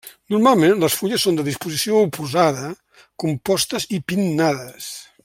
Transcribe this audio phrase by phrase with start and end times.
[0.35, 2.71] Normalment les fulles són de disposició oposada,
[3.25, 4.93] compostes i pinnades.